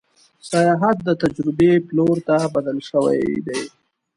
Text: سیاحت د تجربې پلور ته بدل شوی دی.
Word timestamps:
سیاحت 0.49 0.97
د 1.07 1.09
تجربې 1.21 1.71
پلور 1.87 2.17
ته 2.27 2.35
بدل 2.55 2.77
شوی 2.89 3.19
دی. 3.47 3.61